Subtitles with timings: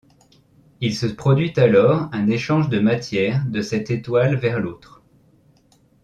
[0.79, 5.03] Il se produit alors un échange de matière de cette étoile vers l'autre.